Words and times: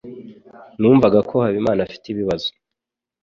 Numvaga 0.79 1.19
ko 1.29 1.35
Habimana 1.43 1.79
afite 1.87 2.05
ibibazo. 2.09 2.49